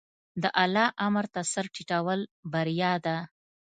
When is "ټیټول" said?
1.73-2.19